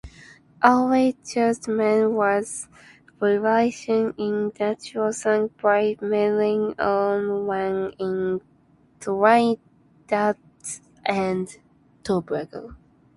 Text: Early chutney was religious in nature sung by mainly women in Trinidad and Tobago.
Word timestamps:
Early 0.63 1.15
chutney 1.23 2.07
was 2.07 2.67
religious 3.19 3.87
in 4.17 4.51
nature 4.59 5.11
sung 5.11 5.51
by 5.61 5.95
mainly 6.01 6.73
women 6.79 7.91
in 7.99 8.41
Trinidad 8.99 10.37
and 11.05 11.47
Tobago. 12.03 12.75